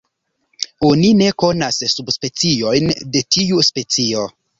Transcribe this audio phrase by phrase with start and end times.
[0.87, 4.25] Oni ne konas subspeciojn de tiu specio.